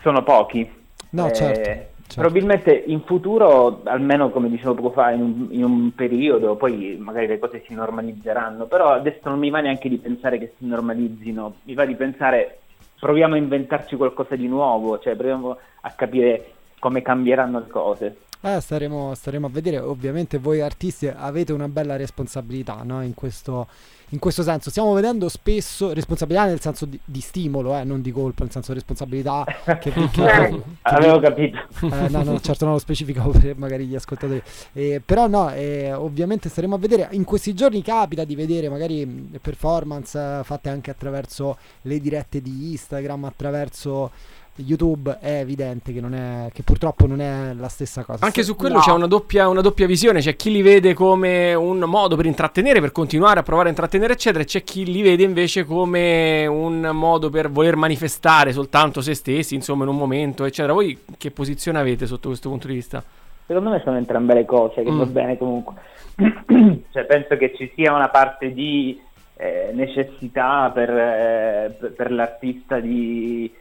sono 0.00 0.22
pochi. 0.22 0.84
No, 1.10 1.30
certo. 1.32 1.94
Certo. 2.06 2.20
Probabilmente 2.20 2.84
in 2.86 3.00
futuro, 3.02 3.82
almeno 3.84 4.30
come 4.30 4.48
dicevo 4.48 4.74
poco 4.74 4.90
fa, 4.90 5.10
in 5.10 5.20
un, 5.20 5.46
in 5.50 5.64
un, 5.64 5.94
periodo, 5.94 6.54
poi 6.54 6.96
magari 7.00 7.26
le 7.26 7.38
cose 7.38 7.64
si 7.66 7.74
normalizzeranno, 7.74 8.66
però 8.66 8.92
adesso 8.92 9.28
non 9.28 9.38
mi 9.38 9.50
va 9.50 9.60
neanche 9.60 9.88
di 9.88 9.98
pensare 9.98 10.38
che 10.38 10.52
si 10.56 10.66
normalizzino, 10.66 11.56
mi 11.64 11.74
va 11.74 11.84
di 11.84 11.96
pensare 11.96 12.60
proviamo 12.98 13.34
a 13.34 13.38
inventarci 13.38 13.96
qualcosa 13.96 14.36
di 14.36 14.48
nuovo, 14.48 14.98
cioè 14.98 15.16
proviamo 15.16 15.56
a 15.82 15.90
capire 15.90 16.52
come 16.78 17.02
cambieranno 17.02 17.58
le 17.58 17.68
cose. 17.68 18.16
Eh, 18.40 18.60
staremo, 18.60 19.14
staremo 19.14 19.46
a 19.46 19.50
vedere, 19.50 19.78
ovviamente 19.78 20.38
voi 20.38 20.60
artisti 20.60 21.08
avete 21.08 21.52
una 21.52 21.68
bella 21.68 21.96
responsabilità 21.96 22.82
no? 22.84 23.02
in, 23.02 23.14
questo, 23.14 23.66
in 24.10 24.18
questo 24.18 24.42
senso. 24.42 24.70
Stiamo 24.70 24.92
vedendo 24.92 25.28
spesso 25.28 25.92
responsabilità 25.92 26.46
nel 26.46 26.60
senso 26.60 26.84
di, 26.84 26.98
di 27.04 27.20
stimolo, 27.20 27.76
eh, 27.76 27.84
non 27.84 28.02
di 28.02 28.12
colpa, 28.12 28.44
nel 28.44 28.52
senso 28.52 28.72
responsabilità 28.72 29.44
che, 29.80 29.90
che, 29.90 30.10
che, 30.10 30.62
avevo 30.82 31.18
capito. 31.18 31.58
Eh, 31.82 32.08
no, 32.08 32.22
no, 32.22 32.40
certo 32.40 32.64
non 32.64 32.74
lo 32.74 32.80
specificavo 32.80 33.30
per 33.30 33.56
magari 33.56 33.86
gli 33.86 33.94
ascoltatori. 33.94 34.42
Eh, 34.72 35.02
però 35.04 35.26
no, 35.26 35.52
eh, 35.52 35.92
ovviamente 35.92 36.48
staremo 36.48 36.74
a 36.74 36.78
vedere. 36.78 37.08
In 37.12 37.24
questi 37.24 37.54
giorni 37.54 37.82
capita 37.82 38.24
di 38.24 38.34
vedere 38.34 38.68
magari 38.68 39.06
performance 39.40 40.18
eh, 40.18 40.44
fatte 40.44 40.68
anche 40.68 40.90
attraverso 40.90 41.56
le 41.82 42.00
dirette 42.00 42.40
di 42.40 42.70
Instagram, 42.72 43.24
attraverso 43.24 44.10
YouTube 44.56 45.18
è 45.20 45.40
evidente 45.40 45.92
che, 45.92 46.00
è, 46.00 46.50
che, 46.52 46.62
purtroppo 46.62 47.06
non 47.06 47.20
è 47.20 47.52
la 47.54 47.68
stessa 47.68 48.04
cosa. 48.04 48.24
Anche 48.24 48.42
su 48.42 48.56
quello 48.56 48.76
no. 48.76 48.80
c'è 48.80 48.92
una 48.92 49.06
doppia, 49.06 49.48
una 49.48 49.60
doppia, 49.60 49.86
visione, 49.86 50.20
c'è 50.20 50.36
chi 50.36 50.50
li 50.50 50.62
vede 50.62 50.94
come 50.94 51.54
un 51.54 51.78
modo 51.80 52.16
per 52.16 52.26
intrattenere, 52.26 52.80
per 52.80 52.92
continuare 52.92 53.40
a 53.40 53.42
provare 53.42 53.68
a 53.68 53.70
intrattenere, 53.70 54.14
eccetera, 54.14 54.42
e 54.42 54.46
c'è 54.46 54.62
chi 54.62 54.84
li 54.84 55.02
vede 55.02 55.22
invece 55.22 55.64
come 55.64 56.46
un 56.46 56.90
modo 56.92 57.30
per 57.30 57.50
voler 57.50 57.76
manifestare 57.76 58.52
soltanto 58.52 59.00
se 59.00 59.14
stessi, 59.14 59.54
insomma, 59.54 59.84
in 59.84 59.90
un 59.90 59.96
momento, 59.96 60.44
eccetera. 60.44 60.72
Voi 60.72 60.98
che 61.16 61.30
posizione 61.30 61.78
avete 61.78 62.06
sotto 62.06 62.28
questo 62.28 62.48
punto 62.48 62.66
di 62.66 62.74
vista? 62.74 63.02
Secondo 63.46 63.70
me 63.70 63.80
sono 63.84 63.96
entrambe 63.96 64.34
le 64.34 64.44
cose, 64.44 64.82
che 64.82 64.90
mm. 64.90 64.98
va 64.98 65.06
bene 65.06 65.38
comunque. 65.38 65.74
cioè, 66.92 67.04
penso 67.04 67.36
che 67.36 67.54
ci 67.56 67.70
sia 67.74 67.94
una 67.94 68.08
parte 68.08 68.52
di 68.52 69.00
eh, 69.36 69.70
necessità 69.72 70.70
per, 70.74 70.90
eh, 70.90 71.90
per 71.94 72.10
l'artista 72.10 72.80
di 72.80 73.52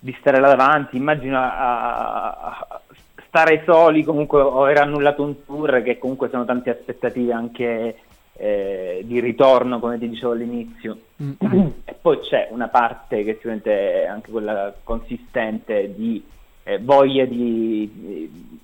di 0.00 0.16
stare 0.18 0.40
là 0.40 0.48
davanti, 0.48 0.96
immagino 0.96 1.36
a, 1.38 2.30
a 2.30 2.80
stare 3.30 3.62
soli 3.64 4.02
comunque 4.02 4.40
o 4.40 4.64
aver 4.64 4.78
annullato 4.78 5.22
un 5.22 5.44
tour 5.44 5.82
che 5.82 5.98
comunque 5.98 6.28
sono 6.30 6.44
tante 6.44 6.70
aspettative 6.70 7.32
anche 7.32 7.96
eh, 8.32 9.02
di 9.04 9.20
ritorno 9.20 9.78
come 9.78 9.98
ti 9.98 10.08
dicevo 10.08 10.32
all'inizio 10.32 10.98
mm-hmm. 11.22 11.66
e 11.84 11.94
poi 12.00 12.18
c'è 12.20 12.48
una 12.50 12.68
parte 12.68 13.22
che 13.22 13.34
sicuramente 13.34 14.02
è 14.02 14.06
anche 14.06 14.30
quella 14.32 14.74
consistente 14.82 15.94
di 15.94 16.24
eh, 16.64 16.78
voglia 16.78 17.24
di, 17.24 17.90
di 17.92 18.60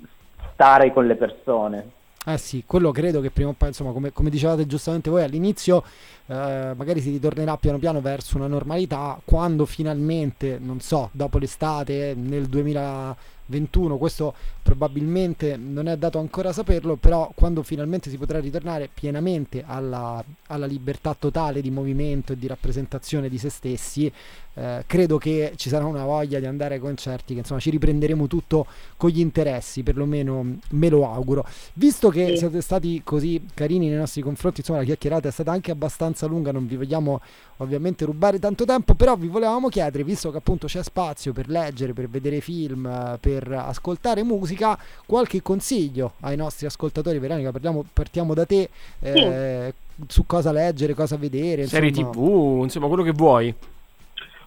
stare 0.53 0.93
con 0.93 1.07
le 1.07 1.15
persone 1.15 1.91
eh 2.29 2.39
sì, 2.39 2.65
quello 2.67 2.91
credo 2.91 3.21
che 3.21 3.31
prima 3.31 3.51
o 3.51 3.53
poi, 3.53 3.69
insomma, 3.69 3.93
come, 3.93 4.13
come 4.13 4.31
dicevate 4.31 4.67
giustamente 4.67 5.11
voi 5.11 5.23
all'inizio, 5.23 5.85
eh, 6.27 6.73
magari 6.75 7.01
si 7.01 7.11
ritornerà 7.11 7.57
piano 7.57 7.79
piano 7.79 8.01
verso 8.01 8.37
una 8.37 8.49
normalità 8.49 9.21
quando 9.25 9.65
finalmente, 9.65 10.59
non 10.61 10.81
so, 10.81 11.09
dopo 11.13 11.39
l'estate, 11.39 12.15
nel 12.17 12.47
2021, 12.47 13.97
questo 13.97 14.35
probabilmente 14.61 15.57
non 15.57 15.87
è 15.87 15.97
dato 15.97 16.19
ancora 16.19 16.53
saperlo, 16.53 16.97
però 16.97 17.31
quando 17.33 17.63
finalmente 17.63 18.11
si 18.11 18.19
potrà 18.19 18.41
ritornare 18.41 18.91
pienamente 18.93 19.63
alla, 19.65 20.21
alla 20.49 20.67
libertà 20.67 21.15
totale 21.17 21.61
di 21.61 21.71
movimento 21.71 22.33
e 22.33 22.37
di 22.37 22.49
rappresentazione 22.49 23.29
di 23.29 23.39
se 23.39 23.51
stessi, 23.51 24.13
eh, 24.59 24.85
credo 24.87 25.19
che 25.19 25.53
ci 25.57 25.69
sarà 25.69 25.85
una 25.85 26.05
voglia 26.05 26.39
di 26.39 26.47
andare 26.47 26.75
ai 26.75 26.81
concerti, 26.81 27.35
che 27.35 27.41
insomma 27.41 27.61
ci 27.61 27.69
riprenderemo 27.71 28.27
tutto 28.27 28.67
con 28.97 29.11
gli 29.11 29.21
interessi, 29.21 29.83
perlomeno 29.83 30.57
me 30.71 30.89
lo 30.89 31.11
auguro. 31.11 31.47
Visto 31.75 32.09
che 32.09 32.29
sì. 32.29 32.37
siete 32.39 32.63
stati 32.63 33.03
così 33.05 33.45
carini 33.53 33.89
nei 33.89 33.99
nostri 33.99 34.23
confronti, 34.23 34.61
insomma 34.61 34.79
la 34.79 34.85
chiacchierata 34.85 35.29
è 35.29 35.31
stata 35.31 35.53
anche 35.53 35.71
abbastanza 35.71 36.27
lunga, 36.27 36.53
non 36.53 36.67
vi 36.67 36.77
vogliamo 36.77 37.21
ovviamente 37.59 38.07
rubare 38.07 38.39
tanto 38.39 38.65
tempo, 38.65 38.95
però 38.95 39.15
vi 39.17 39.29
volevamo 39.29 39.69
chiedere, 39.69 40.05
visto 40.05 40.31
che 40.31 40.39
appunto 40.39 40.67
c'è 40.67 40.83
spazio 40.83 41.35
per 41.35 41.49
leggere, 41.49 41.93
per 41.93 42.09
vedere 42.09 42.41
film, 42.41 43.19
per 43.21 43.53
ascoltare 43.53 44.23
musica, 44.23 44.79
qualche 45.05 45.43
consiglio 45.43 46.15
ai 46.21 46.37
nostri 46.37 46.65
ascoltatori. 46.65 47.19
Veronica, 47.19 47.53
parliamo, 47.53 47.85
partiamo 47.93 48.33
da 48.33 48.47
te 48.47 48.71
eh, 49.01 49.75
sì. 49.97 50.05
su 50.09 50.25
cosa 50.25 50.51
leggere, 50.51 50.95
cosa 50.95 51.17
vedere. 51.17 51.67
Serie 51.67 51.91
tv, 51.91 52.61
insomma, 52.63 52.87
quello 52.87 53.03
che 53.03 53.13
vuoi. 53.13 53.55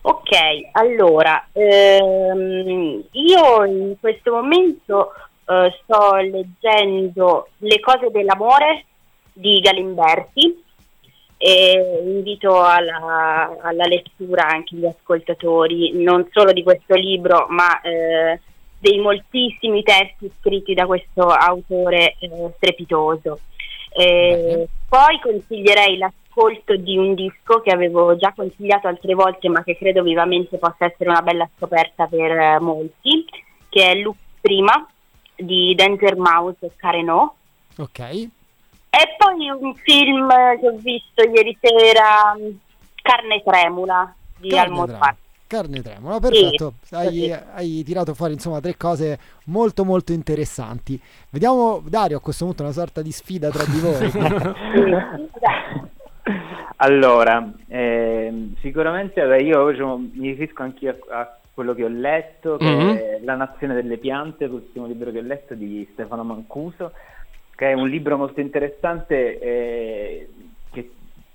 Ok, 0.01 0.29
allora, 0.71 1.47
ehm, 1.51 3.03
io 3.11 3.65
in 3.65 3.95
questo 3.99 4.31
momento 4.31 5.13
eh, 5.45 5.75
sto 5.83 6.15
leggendo 6.15 7.49
Le 7.57 7.79
cose 7.81 8.09
dell'amore 8.09 8.85
di 9.33 9.59
Galimberti 9.59 10.63
e 11.37 12.01
invito 12.05 12.61
alla, 12.61 13.57
alla, 13.61 13.85
lettura 13.85 14.47
anche 14.47 14.75
gli 14.75 14.85
ascoltatori 14.85 16.01
non 16.03 16.27
solo 16.31 16.51
di 16.51 16.63
questo 16.63 16.95
libro 16.95 17.45
ma 17.49 17.79
eh, 17.81 18.39
dei 18.77 18.99
moltissimi 18.99 19.81
testi 19.83 20.29
scritti 20.39 20.73
da 20.73 20.85
questo 20.85 21.27
autore 21.27 22.15
eh, 22.19 22.51
strepitoso. 22.55 23.39
Eh, 23.91 24.67
poi 24.87 25.19
consiglierei 25.21 25.97
l'ascolto 26.39 26.75
di 26.77 26.97
un 26.97 27.13
disco 27.13 27.61
che 27.61 27.71
avevo 27.71 28.15
già 28.15 28.31
consigliato 28.35 28.87
altre 28.87 29.13
volte, 29.13 29.49
ma 29.49 29.63
che 29.63 29.77
credo 29.77 30.01
vivamente 30.01 30.57
possa 30.57 30.85
essere 30.85 31.09
una 31.09 31.21
bella 31.21 31.49
scoperta 31.57 32.07
per 32.07 32.31
eh, 32.31 32.59
molti, 32.59 33.25
che 33.67 33.91
è 33.91 33.95
Lux 33.95 34.17
Prima 34.39 34.87
di 35.35 35.75
Danger 35.75 36.17
Mouse 36.17 36.65
e 36.65 36.71
Careno. 36.75 37.35
Ok. 37.77 37.99
E 37.99 39.15
poi 39.17 39.49
un 39.49 39.75
film 39.75 40.29
che 40.59 40.67
ho 40.67 40.77
visto 40.77 41.23
ieri 41.23 41.57
sera, 41.59 42.35
Carne 43.01 43.43
Tremula 43.43 44.13
di 44.37 44.57
Almodovar. 44.57 45.15
Carne 45.49 45.81
tremola, 45.81 46.19
perfetto. 46.19 46.75
Sì, 46.83 46.93
hai, 46.93 47.31
hai, 47.31 47.83
tirato 47.83 48.13
fuori 48.13 48.33
insomma 48.33 48.59
tre 48.59 48.77
cose 48.77 49.17
molto 49.45 49.83
molto 49.83 50.11
interessanti. 50.11 51.01
Vediamo 51.31 51.81
Dario 51.87 52.17
a 52.17 52.21
questo 52.21 52.45
punto 52.45 52.61
una 52.61 52.71
sorta 52.71 53.01
di 53.01 53.11
sfida 53.11 53.49
tra 53.49 53.63
di 53.65 53.79
voi. 53.79 54.11
allora, 56.81 57.51
eh, 57.67 58.51
sicuramente 58.61 59.21
vabbè, 59.21 59.41
io 59.41 59.69
diciamo, 59.69 59.97
mi 59.97 60.29
riferisco 60.29 60.63
anche 60.63 60.87
a, 60.87 60.95
a, 61.09 61.37
quello 61.53 61.73
che 61.73 61.83
ho 61.83 61.89
letto, 61.89 62.55
che 62.55 62.65
mm-hmm. 62.65 62.95
è 62.95 63.19
La 63.23 63.35
nazione 63.35 63.73
delle 63.73 63.97
piante, 63.97 64.47
l'ultimo 64.47 64.85
libro 64.85 65.11
che 65.11 65.19
ho 65.19 65.23
letto 65.23 65.55
di 65.55 65.85
Stefano 65.91 66.23
Mancuso, 66.23 66.93
che 67.53 67.71
è 67.71 67.73
un 67.73 67.89
libro 67.89 68.15
molto 68.15 68.39
interessante 68.39 69.39
eh, 69.39 70.29
che 70.71 70.91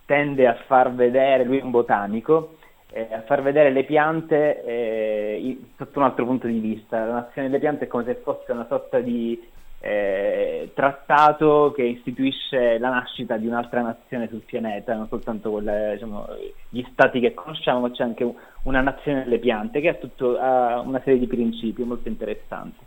tende 0.07 0.47
a 0.47 0.55
far 0.67 0.95
vedere, 0.95 1.45
lui 1.45 1.59
è 1.59 1.63
un 1.63 1.71
botanico, 1.71 2.57
eh, 2.91 3.09
a 3.13 3.21
far 3.27 3.43
vedere 3.43 3.71
le 3.71 3.85
piante 3.85 4.65
eh, 4.65 5.59
sotto 5.77 5.99
un 5.99 6.07
altro 6.07 6.25
punto 6.25 6.47
di 6.47 6.59
vista. 6.59 7.05
La 7.05 7.13
nazione 7.13 7.49
delle 7.49 7.61
piante 7.61 7.85
è 7.85 7.89
come 7.89 8.05
se 8.05 8.15
fosse 8.15 8.51
una 8.53 8.65
sorta 8.67 8.99
di 9.01 9.39
eh, 9.87 10.71
trattato 10.73 11.75
che 11.77 11.83
istituisce 11.83 12.79
la 12.79 12.89
nascita 12.89 13.37
di 13.37 13.47
un'altra 13.47 13.83
nazione 13.83 14.29
sul 14.29 14.41
pianeta, 14.41 14.95
non 14.95 15.09
soltanto 15.09 15.51
quelle, 15.51 15.91
diciamo, 15.93 16.27
gli 16.71 16.83
stati 16.91 17.21
che 17.21 17.35
conosciamo, 17.35 17.81
ma 17.81 17.91
c'è 17.91 18.03
anche 18.03 18.27
una 18.63 18.81
nazione 18.81 19.25
delle 19.25 19.39
piante 19.39 19.83
che 19.83 19.89
ha, 19.91 19.95
tutto, 19.95 20.39
ha 20.39 20.81
una 20.81 21.03
serie 21.05 21.19
di 21.19 21.27
principi 21.27 21.83
molto 21.83 22.09
interessanti. 22.09 22.83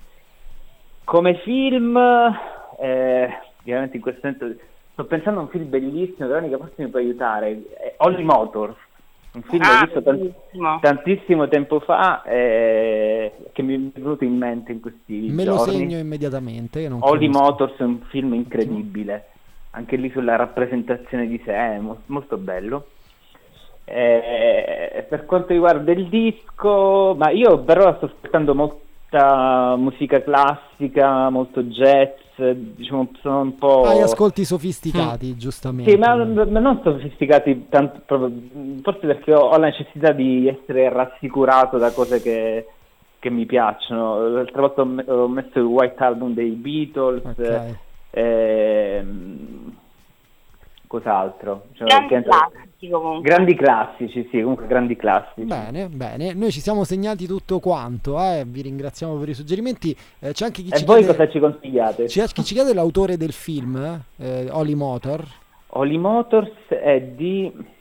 Come 1.03 1.35
film, 1.43 1.95
eh, 2.79 3.29
ovviamente 3.59 3.97
in 3.97 4.01
questo 4.01 4.21
momento 4.23 4.63
sto 4.93 5.05
pensando 5.05 5.41
a 5.41 5.43
un 5.43 5.49
film 5.49 5.69
bellissimo, 5.69 6.27
Veronica 6.27 6.57
forse 6.57 6.83
mi 6.83 6.89
può 6.89 6.99
aiutare, 6.99 7.61
Holly 7.97 8.23
Motors 8.23 8.75
un 9.37 9.43
film 9.43 9.61
ah, 9.63 9.83
visto 9.85 10.01
tantissimo. 10.01 10.79
tantissimo 10.81 11.47
tempo 11.47 11.79
fa 11.79 12.23
eh, 12.23 13.31
che 13.53 13.61
mi 13.61 13.91
è 13.93 13.99
venuto 13.99 14.23
in 14.23 14.35
mente 14.35 14.71
in 14.71 14.79
questi 14.79 15.27
Me 15.29 15.43
giorni. 15.43 15.45
lo 15.45 15.57
segno 15.59 15.97
immediatamente. 15.97 16.87
Holly 16.99 17.27
Motors 17.27 17.77
è 17.77 17.83
un 17.83 17.99
film 18.09 18.33
incredibile, 18.33 19.27
anche 19.71 19.95
lì 19.95 20.09
sulla 20.11 20.35
rappresentazione 20.35 21.27
di 21.27 21.39
sé, 21.45 21.53
è 21.53 21.77
mo- 21.77 22.01
molto 22.07 22.37
bello. 22.37 22.87
Eh, 23.85 25.05
per 25.07 25.25
quanto 25.25 25.53
riguarda 25.53 25.91
il 25.91 26.07
disco, 26.09 27.15
ma 27.17 27.29
io 27.29 27.59
però 27.59 27.95
sto 27.95 28.05
ascoltando 28.05 28.53
molta 28.53 29.75
musica 29.77 30.21
classica, 30.21 31.29
molto 31.29 31.63
jazz, 31.63 32.09
diciamo, 32.53 33.09
sono 33.21 33.41
un 33.41 33.55
po'... 33.55 33.83
Hai 33.83 34.01
ascolti 34.01 34.45
sofisticati, 34.45 35.33
mm. 35.33 35.37
giustamente. 35.37 35.91
Sì, 35.91 35.97
ma, 35.97 36.15
ma, 36.15 36.59
non 36.59 36.81
sofisticati 36.83 37.67
tanto, 37.69 38.01
proprio, 38.05 38.31
forse 38.81 39.07
perché 39.07 39.33
ho, 39.33 39.47
ho, 39.47 39.57
la 39.57 39.67
necessità 39.67 40.11
di 40.11 40.47
essere 40.47 40.89
rassicurato 40.89 41.77
da 41.77 41.91
cose 41.91 42.21
che, 42.21 42.67
che 43.19 43.29
mi 43.29 43.45
piacciono. 43.45 44.27
L'altra 44.29 44.61
volta 44.61 44.81
ho, 44.81 45.23
ho, 45.23 45.27
messo 45.27 45.59
il 45.59 45.65
White 45.65 46.03
Album 46.03 46.33
dei 46.33 46.51
Beatles. 46.51 47.23
Okay. 47.25 47.75
Ehm, 48.11 49.75
cos'altro? 50.87 51.65
Cioè, 51.73 51.87
classici 52.77 52.89
comunque. 52.89 53.29
Grandi 53.29 53.55
classici, 53.55 54.27
sì, 54.29 54.41
comunque 54.41 54.67
grandi 54.67 54.95
classici. 54.95 55.47
Bene, 55.47 55.89
bene. 55.89 56.33
Noi 56.33 56.51
ci 56.51 56.59
siamo 56.59 56.83
segnati 56.83 57.25
tutto 57.25 57.59
quanto, 57.59 58.19
eh? 58.19 58.43
vi 58.45 58.61
ringraziamo 58.61 59.15
per 59.15 59.29
i 59.29 59.33
suggerimenti. 59.33 59.95
Eh, 60.19 60.31
c'è 60.31 60.45
anche 60.45 60.61
chi 60.61 60.69
e 60.69 60.77
ci 60.77 60.85
voi 60.85 60.99
chiede... 60.99 61.15
cosa 61.15 61.29
ci 61.29 61.39
consigliate? 61.39 62.05
C'è 62.05 62.25
chi 62.27 62.43
ci 62.43 62.53
chiede 62.53 62.73
l'autore 62.73 63.17
del 63.17 63.31
film, 63.33 64.01
eh, 64.17 64.47
Holly 64.49 64.75
Motor. 64.75 65.25
Holly 65.67 65.97
Motors 65.97 66.67
è 66.69 67.01
di... 67.01 67.75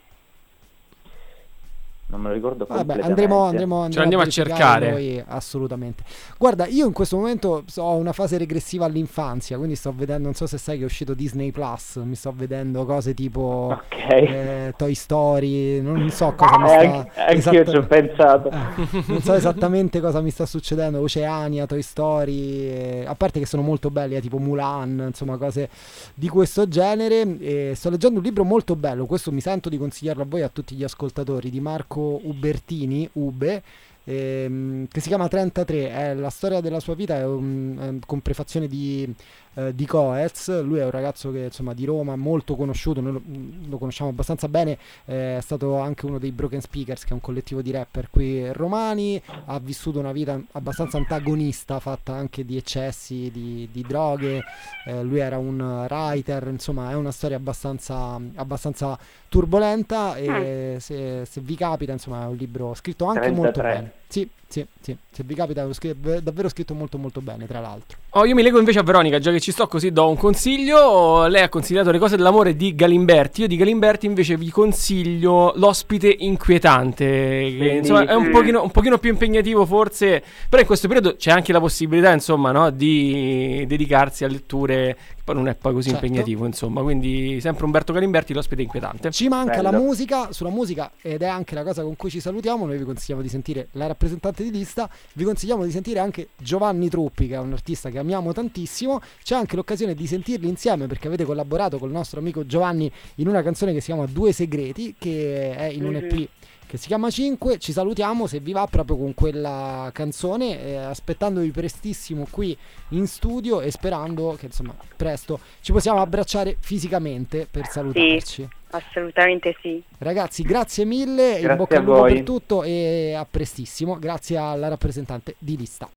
non 2.09 2.21
me 2.21 2.29
lo 2.29 2.35
ricordo 2.35 2.65
Vabbè, 2.67 2.77
completamente. 2.77 3.09
andremo, 3.23 3.43
andremo, 3.45 3.81
andremo 3.83 4.03
andiamo 4.05 4.23
a 4.25 4.29
cercare. 4.29 4.91
poi, 4.91 5.25
assolutamente. 5.27 6.05
Guarda, 6.39 6.67
io 6.67 6.87
in 6.87 6.93
questo 6.93 7.17
momento 7.17 7.65
so- 7.67 7.83
ho 7.83 7.97
una 7.97 8.13
fase 8.13 8.39
regressiva 8.39 8.85
all'infanzia, 8.85 9.57
quindi 9.57 9.75
sto 9.75 9.93
vedendo, 9.95 10.23
non 10.25 10.35
so 10.35 10.47
se 10.47 10.57
sai 10.57 10.77
che 10.77 10.83
è 10.83 10.87
uscito 10.87 11.15
Disney 11.15 11.51
Plus, 11.51 11.97
mi 12.05 12.15
sto 12.15 12.33
vedendo 12.35 12.85
cose 12.85 13.13
tipo 13.13 13.77
Ok. 13.77 14.09
eh, 14.09 14.75
Toy 14.77 14.95
Story, 14.95 15.81
non 15.81 16.09
so 16.11 16.33
cosa 16.39 16.59
mi 16.59 16.69
sta 16.69 16.79
anche- 16.79 17.11
anch'io 17.17 17.65
ci 17.65 17.77
ho 17.77 17.81
esatta- 17.81 17.87
pensato. 17.87 18.51
eh, 18.51 19.03
non 19.09 19.21
so 19.23 19.35
esattamente 19.35 20.01
cosa 20.01 20.21
mi 20.21 20.31
sta 20.31 20.47
succedendo, 20.47 21.01
Oceania, 21.01 21.67
Toy 21.67 21.83
Story, 21.83 22.61
eh, 22.69 23.05
a 23.05 23.15
parte 23.17 23.41
che 23.41 23.47
sono 23.47 23.63
molto 23.63 23.91
belli, 23.91 24.15
eh, 24.15 24.21
tipo 24.21 24.39
Mulan, 24.39 25.07
insomma 25.09 25.37
cose 25.39 25.69
di 26.15 26.29
questo 26.29 26.69
genere. 26.69 27.75
Sto 27.75 27.91
leggendo 27.91 28.19
un 28.21 28.25
libro 28.25 28.45
molto 28.45 28.77
bello, 28.77 29.07
questo 29.07 29.33
mi 29.33 29.41
sento 29.41 29.69
di 29.69 29.77
consigliarlo 29.77 30.23
a 30.23 30.27
voi 30.29 30.41
e 30.41 30.45
a 30.45 30.49
tutti 30.49 30.75
gli 30.77 30.85
ascoltatori, 30.85 31.51
di 31.51 31.59
Marco 31.61 31.95
Ubertini, 32.01 33.09
Ube. 33.15 33.63
ehm, 34.05 34.87
che 34.89 35.01
si 35.01 35.09
chiama 35.09 35.27
33, 35.29 35.91
è 35.91 36.15
la 36.15 36.31
storia 36.31 36.61
della 36.61 36.79
sua 36.81 36.95
vita, 36.95 37.17
è 37.17 37.25
un- 37.25 37.99
è 38.01 38.07
con 38.07 38.21
prefazione 38.21 38.69
di, 38.69 39.13
eh, 39.57 39.75
di 39.75 39.87
Coez, 39.87 40.63
lui 40.63 40.79
è 40.79 40.85
un 40.85 40.91
ragazzo 40.91 41.33
che 41.33 41.45
insomma 41.45 41.73
di 41.73 41.87
Roma, 41.87 42.15
molto 42.15 42.57
conosciuto, 42.57 43.01
noi 43.01 43.13
lo, 43.13 43.23
lo 43.69 43.79
conosciamo 43.79 44.11
abbastanza 44.11 44.49
bene, 44.49 44.79
eh, 45.07 45.39
è 45.39 45.41
stato 45.41 45.79
anche 45.79 46.05
uno 46.05 46.19
dei 46.19 46.31
Broken 46.31 46.61
Speakers, 46.61 47.05
che 47.05 47.11
è 47.11 47.13
un 47.15 47.21
collettivo 47.21 47.63
di 47.63 47.71
rapper 47.71 48.11
qui 48.11 48.53
romani, 48.53 49.21
ha 49.47 49.59
vissuto 49.59 49.99
una 49.99 50.13
vita 50.13 50.39
abbastanza 50.53 50.99
antagonista, 50.99 51.81
fatta 51.81 52.13
anche 52.13 52.45
di 52.45 52.59
eccessi, 52.59 53.31
di, 53.33 53.69
di 53.73 53.83
droghe, 53.83 54.43
eh, 54.87 55.03
lui 55.03 55.21
era 55.21 55.39
un 55.39 55.87
writer, 55.89 56.49
insomma 56.49 56.91
è 56.91 56.95
una 56.95 57.11
storia 57.11 57.39
abbastanza, 57.39 58.21
abbastanza 58.35 58.99
turbolenta 59.29 60.17
e 60.17 60.77
se, 60.81 61.25
se 61.25 61.41
vi 61.41 61.57
capita 61.57 61.93
insomma 61.93 62.25
è 62.25 62.27
un 62.27 62.37
libro 62.37 62.75
scritto 62.75 63.07
anche 63.07 63.31
molto 63.31 63.61
33. 63.61 63.73
bene. 63.73 63.93
Sì, 64.09 64.31
sì, 64.49 64.65
sì, 64.81 64.97
se 65.11 65.23
vi 65.25 65.35
capita 65.35 65.69
è 65.69 65.73
scr- 65.73 66.21
davvero 66.21 66.49
scritto 66.49 66.73
molto 66.73 66.99
molto 66.99 67.21
bene 67.21 67.47
tra 67.47 67.61
l'altro. 67.61 67.99
Oh, 68.11 68.25
io 68.25 68.35
mi 68.35 68.43
leggo 68.43 68.59
invece 68.59 68.79
a 68.79 68.83
Veronica, 68.83 69.19
già 69.19 69.31
che 69.31 69.41
ci 69.41 69.51
sto 69.51 69.67
così 69.67 69.91
do 69.91 70.09
un 70.09 70.17
consiglio. 70.17 71.27
Lei 71.27 71.43
ha 71.43 71.49
consigliato 71.49 71.91
le 71.91 71.99
cose 71.99 72.17
dell'amore 72.17 72.57
di 72.57 72.75
Galimberti. 72.75 73.43
Io 73.43 73.47
di 73.49 73.57
Galimberti 73.57 74.07
invece 74.07 74.37
vi 74.37 74.49
consiglio 74.49 75.53
L'ospite 75.57 76.15
inquietante. 76.21 77.05
Che 77.05 77.79
insomma 77.81 78.07
è 78.07 78.15
un 78.15 78.31
pochino, 78.31 78.63
un 78.63 78.71
pochino 78.71 78.99
più 78.99 79.11
impegnativo 79.11 79.67
forse. 79.67 80.23
Però 80.49 80.61
in 80.61 80.67
questo 80.67 80.89
periodo 80.89 81.17
c'è 81.17 81.31
anche 81.31 81.53
la 81.53 81.61
possibilità, 81.61 82.13
insomma, 82.13 82.53
no, 82.53 82.71
di 82.71 83.65
dedicarsi 83.67 84.25
a 84.25 84.29
letture 84.29 84.97
poi 85.27 85.35
non 85.35 85.49
è 85.49 85.57
poi 85.57 85.73
così 85.73 85.89
Certo. 85.91 86.05
impegnativo, 86.05 86.47
insomma. 86.47 86.83
Quindi 86.83 87.41
sempre 87.41 87.65
Umberto 87.65 87.93
Galimberti, 87.93 88.33
L'ospite 88.33 88.63
inquietante. 88.63 89.11
Ci 89.11 89.27
manca 89.27 89.61
la 89.61 89.71
Bello. 89.71 89.83
musica, 89.83 90.31
sulla 90.31 90.51
musica 90.51 90.93
ed 91.03 91.23
è 91.23 91.27
anche 91.27 91.57
la 91.57 91.65
cosa 91.65 91.83
con 91.83 91.97
cui 91.97 92.11
ci 92.11 92.21
salutiamo, 92.21 92.65
noi 92.65 92.79
vi 92.79 92.85
consigliamo 92.85 93.23
di 93.23 93.29
sentire 93.29 93.67
la 93.73 93.89
rappresentante 93.89 94.45
di 94.45 94.53
lista, 94.53 94.89
vi 95.15 95.25
consigliamo 95.25 95.65
di 95.65 95.73
sentire 95.73 95.99
anche 95.99 96.29
Giovanni 96.37 96.89
Truppi 96.89 97.27
che 97.27 97.35
è 97.35 97.39
un 97.39 97.53
artista 97.53 97.91
che 97.91 97.99
amiamo 97.99 98.33
tantissimo, 98.33 99.01
c'è 99.25 99.35
anche 99.35 99.57
l'occasione 99.57 99.95
di 99.95 100.07
sentirli 100.07 100.49
insieme 100.49 100.87
perché 100.87 101.09
avete 101.09 101.25
collaborato 101.25 101.79
con 101.79 101.89
il 101.89 101.95
nostro 101.95 102.21
amico 102.21 102.47
Giovanni 102.47 102.89
in 103.17 103.27
una 103.27 103.43
canzone 103.43 103.73
che 103.73 103.81
si 103.81 103.87
chiama 103.87 104.07
Due 104.07 104.31
Segreti 104.31 104.95
che 104.97 105.57
è 105.57 105.65
in 105.65 105.85
un 105.87 105.97
EP 105.97 106.29
che 106.77 106.83
si 106.83 106.87
chiama 106.89 107.11
5, 107.11 107.59
ci 107.59 107.73
salutiamo 107.73 108.27
se 108.27 108.39
vi 108.39 108.53
va 108.53 108.67
proprio 108.67 108.97
con 108.97 109.15
quella 109.15 109.91
canzone, 109.93 110.63
eh, 110.63 110.77
aspettandovi 110.77 111.51
prestissimo 111.51 112.27
qui 112.31 112.57
in 112.91 113.07
studio 113.07 113.61
e 113.61 113.71
sperando 113.71 114.37
che 114.39 114.47
insomma 114.47 114.75
presto 114.97 115.41
ci 115.61 115.73
possiamo 115.73 116.01
abbracciare 116.01 116.57
fisicamente 116.61 117.49
per 117.51 117.67
salutarci. 117.67 118.49
Assolutamente 118.71 119.57
sì. 119.61 119.83
Ragazzi, 119.99 120.43
grazie 120.43 120.85
mille, 120.85 121.37
in 121.37 121.41
Grazie 121.41 121.57
bocca 121.57 121.77
a 121.77 121.79
al 121.79 121.85
lupo 121.85 122.03
per 122.03 122.23
tutto 122.23 122.63
e 122.63 123.15
a 123.15 123.27
prestissimo. 123.29 123.99
Grazie 123.99 124.37
alla 124.37 124.69
rappresentante 124.69 125.37
di 125.39 125.57
lista. 125.57 125.89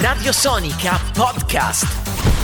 Radio 0.00 0.32
Sonica 0.32 0.96
Podcast. 1.12 2.41